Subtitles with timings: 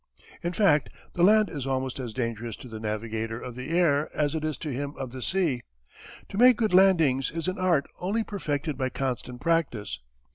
[0.41, 4.33] In fact the land is almost as dangerous to the navigator of the air as
[4.33, 5.61] it is to him of the sea.
[6.29, 9.99] To make good landings is an art only perfected by constant practice.